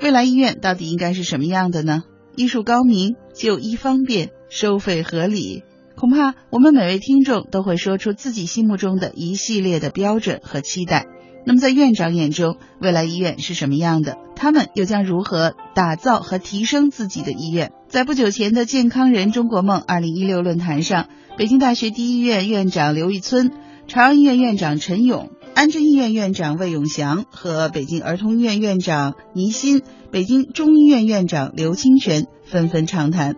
[0.00, 2.04] 未来医院到底应该是什么样的呢？
[2.36, 5.62] 医术高明，就医方便，收费合理。
[5.96, 11.06] 恐怕我们每位听众都会说出自己心目中的一系列的标准和期待。
[11.46, 14.18] 那么，在院长眼中，未来医院是什么样的？
[14.34, 17.72] 他们又将如何打造和提升自己的医院？
[17.88, 21.08] 在不久前的“健康人中国梦”二零一六论坛上，
[21.38, 23.50] 北京大学第一医院院长刘玉村、
[23.86, 33.36] 朝阳医院院长陈勇、安贞医院院长魏永祥和北京儿童医院院长倪欣、北京中医院院长刘清泉纷纷畅谈，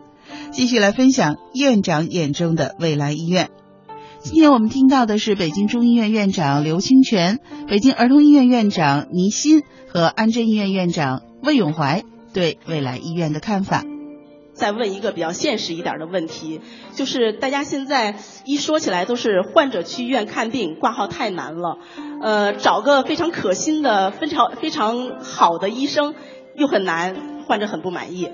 [0.51, 3.51] 继续来分享院长眼中的未来医院。
[4.21, 13.85] 今天我们听到的是北京中医院院长刘清泉、北京儿童医院院长倪欣和安贞医院院长魏永怀对未来医院的看法。
[14.59, 16.61] 再问一个比较现实一点的问题，
[16.93, 21.79] 就是大家现在一说起来都是患者去医院看病挂号太难了，
[22.21, 26.17] 呃，找个非常可心的、非常非常好的医生
[26.57, 28.31] 又很难，患者很不满意。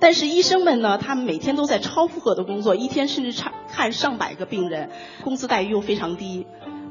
[0.00, 4.90] 但是医生们呢，他们每天都在超负荷的工作，一天甚至看看上百个病人，
[5.22, 6.46] 工资待遇又非常低，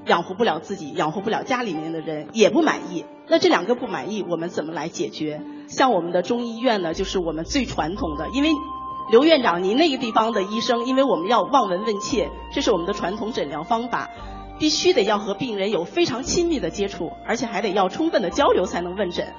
[0.06, 3.06] 养活不了自己，养活不了家里面的人，也不满意。
[3.30, 5.42] 那这两个不满意，我们怎么来解决？
[5.68, 8.50] 像我们的中医院呢，就是我们最传统的，因为
[9.10, 14.10] 刘院长您那个地方的医生，因为我们要望闻问切，这是我们的传统诊疗方法，
[14.60, 19.34] 必须得要和病人有非常亲密的接触，而且还得要充分的交流才能问诊。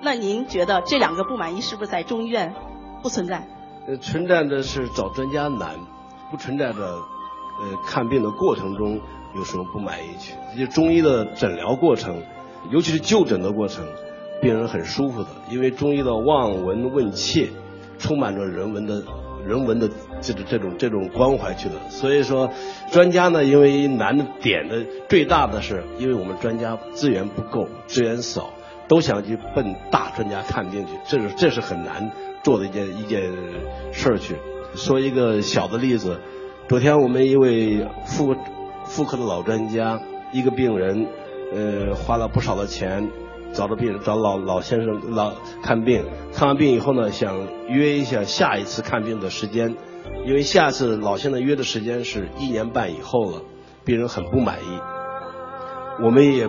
[0.00, 2.54] 那您觉得这两个不满意是不是在中医院？
[3.02, 3.46] 不存在，
[3.86, 5.74] 呃，存在的是找专家难，
[6.30, 9.00] 不存在的，呃，看病的过程中
[9.34, 10.34] 有什么不满意去？
[10.58, 12.22] 就中医的诊疗过程，
[12.70, 13.86] 尤其是就诊的过程，
[14.40, 17.50] 病人很舒服的，因为中医的望闻问切，
[18.00, 19.02] 充满着人文的、
[19.46, 19.88] 人文的
[20.20, 21.74] 这种这种这种关怀去的。
[21.88, 22.50] 所以说，
[22.90, 28.50] 专家呢，因为难的点的最大的是，因为我们专家资源不够，资源少，
[28.88, 32.10] 都想去奔大专家看病去，这是这是很难。
[32.42, 33.30] 做的一件一件
[33.92, 34.34] 事儿去，
[34.74, 36.18] 说一个小的例子。
[36.68, 38.34] 昨天我们一位妇
[38.86, 40.00] 妇科的老专家，
[40.32, 41.06] 一个病人，
[41.52, 43.06] 呃，花了不少的钱
[43.52, 47.36] 找到病人找老老先生老看病，看完病以后呢，想
[47.68, 49.76] 约一下下一次看病的时间，
[50.26, 53.42] 因为下次老先生约的时间是一年半以后了，
[53.84, 54.80] 病人很不满意，
[56.02, 56.48] 我们也。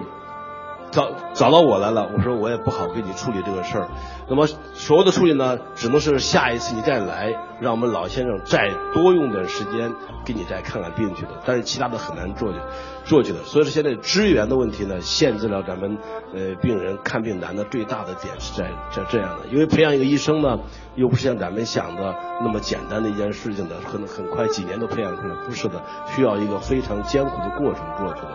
[0.92, 3.88] 找找到我来了，我说我也不好给你处理这个事儿，
[4.28, 9.94] 那么所有的处理呢，只能是下一次你再来，让我们老先生再多用点时间
[10.26, 12.60] 给你再看看病去的，但是其他的很难做去
[13.06, 15.98] 做去的，所以说现在资源的问题呢，限制了咱们
[16.36, 20.60] 呃病人看病难的最大的点是在在这样的，因为培养一个医生呢，
[20.96, 28.30] 又不是像咱们想的那么简单的一件事情的，可能很快几年都培养出来，不是的，需要一个非常艰苦的过程做去的。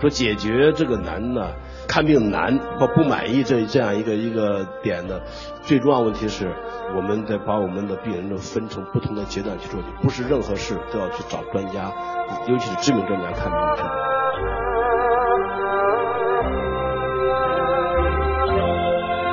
[0.00, 1.48] 说解决这个难呢？
[1.88, 5.20] 看病难或不满意这这样一个一个点的
[5.62, 6.52] 最重要问题是，
[6.96, 11.92] 我们得把我们的病人都分成不同的阶段去做，不是任何事都要去找专家，
[12.48, 13.58] 尤其是知名专家看病。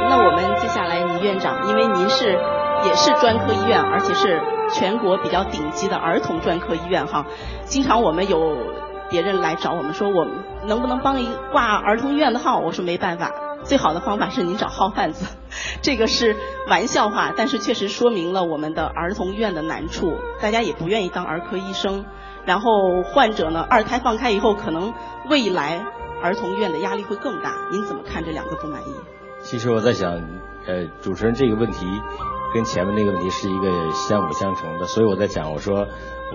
[0.09, 2.37] 那我们接下来，倪院长，因为您是
[2.83, 4.41] 也是专科医院，而且是
[4.73, 7.25] 全国比较顶级的儿童专科医院哈，
[7.65, 8.57] 经常我们有。
[9.11, 10.35] 别人来找我们说，我们
[10.67, 12.59] 能不能帮一挂儿童医院的号？
[12.59, 13.31] 我说没办法，
[13.63, 15.25] 最好的方法是您找号贩子。
[15.81, 16.35] 这个是
[16.67, 20.13] 玩笑话，但是确实说明了我们的儿童医院的难处。
[20.39, 22.05] 大家也不愿意当儿科医生，
[22.45, 24.93] 然后患者呢，二胎放开以后，可能
[25.27, 25.83] 未来
[26.21, 27.55] 儿童医院的压力会更大。
[27.71, 28.93] 您怎么看这两个不满意？
[29.41, 30.21] 其实我在想，
[30.67, 31.87] 呃，主持人这个问题
[32.53, 35.87] 跟前面那个问题是一个相辅相成的，所以我在讲，我说。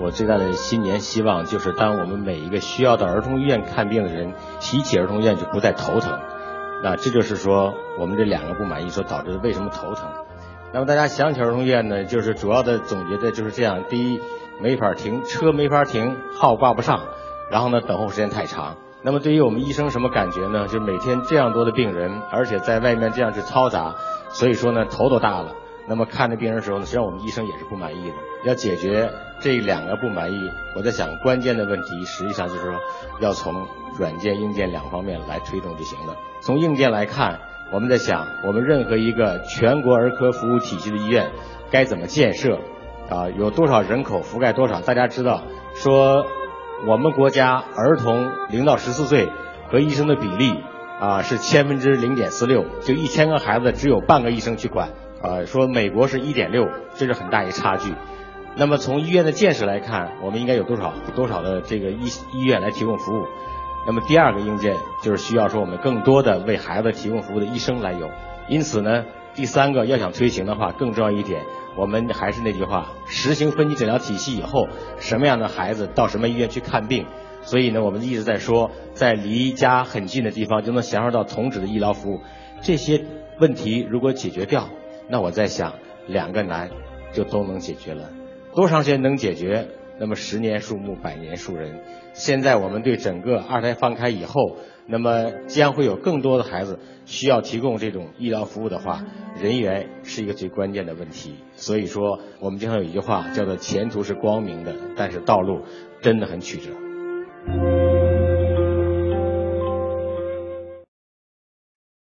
[0.03, 6.19] 我最大的新年希望就是，当我们每一个需要到儿童医院看病的人提起儿童医院，就不再头疼。
[6.83, 10.11] 那这就是说，我们这两个不满意所导致的为什么头疼。
[10.73, 14.21] 那么大家想起儿童医院呢，就是主要的总结的就是这样：第一，
[14.61, 16.99] 没法停车，没法停，号挂不上；
[17.49, 18.75] 然后呢，等候时间太长。
[19.03, 20.67] 那么对于我们医生什么感觉呢？
[20.67, 23.95] 就每天这样多的病人，而且在外面这样去嘈杂，
[24.31, 25.53] 所以说呢，头都大了。
[25.87, 28.15] 那么看着病人的时候呢，实际上我们医生也是不满意的。
[28.45, 29.11] 要解决
[29.41, 32.75] 这两个不满意，我在想关键的问题，实际上就是说
[33.21, 33.67] 要从
[33.99, 36.17] 软件、硬件两方面来推动就行了。
[36.41, 37.41] 从硬件来看，
[37.73, 41.31] 我们在想，我们任何一个全国儿科服务体系的医院
[41.71, 42.59] 该怎么建设？
[43.11, 44.81] 啊，有多少人口覆盖多少？
[44.81, 45.43] 大家知道，
[45.75, 46.25] 说
[46.87, 49.29] 我们国家儿童零到十四岁
[49.71, 50.63] 和医生的比例
[51.01, 54.89] 啊是千分之零点四六，就一千个孩子只有半个医生去管。
[55.25, 57.95] 呃，说美国是一点六，这是很大一差距。
[58.57, 62.05] 那么从医院的建设来看，我们应该有多少多少的这个医
[62.35, 63.25] 医院来提供服务？
[63.87, 68.11] 那么第二个硬件就是需要说我们更多的为孩子提供服务的医生来有。
[68.49, 71.43] 因此呢，第三个，要想推行的话，更重要一点，
[71.75, 74.69] 我们还是那句话，实行分级诊疗体系以后，
[74.99, 77.07] 什么样的孩子到什么医院去看病？
[77.41, 82.21] 所以呢，我们一直在说，在离家很近的地方就能享受到同质的医疗服务。
[82.61, 83.03] 这些
[83.39, 84.69] 问题如果解决掉，
[85.09, 85.75] 那我在想，
[86.07, 86.71] 两个难
[87.13, 88.11] 就都能解决了。
[88.55, 89.69] 多长时间能解决？
[89.99, 91.81] 那么十年树木，百年树人。
[92.15, 94.57] 现在我们对整个二胎放开以后，
[94.87, 99.05] 那么将会有更多的孩子需要提供这种医疗服务的话，
[99.41, 101.37] 人员是一个最关键的问题。
[101.53, 105.63] 所以说，我们经常有一句话叫做“前途是光明的，但是道路
[106.01, 106.71] 真的很曲折”。